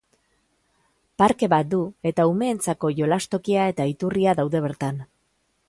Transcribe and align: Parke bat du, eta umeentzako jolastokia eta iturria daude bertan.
Parke 1.21 1.49
bat 1.53 1.69
du, 1.73 1.81
eta 2.11 2.25
umeentzako 2.31 2.91
jolastokia 3.03 3.69
eta 3.75 3.89
iturria 3.95 4.37
daude 4.41 4.67
bertan. 4.69 5.03